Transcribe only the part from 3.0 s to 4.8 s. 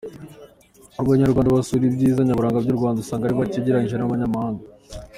usanga ari bake ugereranyije n’abanyamahanga.